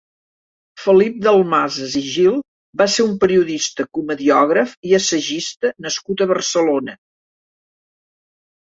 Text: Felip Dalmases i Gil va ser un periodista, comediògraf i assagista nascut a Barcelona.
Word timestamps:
Felip 0.85 1.19
Dalmases 1.25 1.97
i 2.01 2.01
Gil 2.13 2.39
va 2.83 2.89
ser 2.95 3.07
un 3.11 3.15
periodista, 3.25 3.87
comediògraf 3.99 4.75
i 4.93 4.99
assagista 5.03 5.75
nascut 5.89 6.27
a 6.27 6.31
Barcelona. 6.35 7.01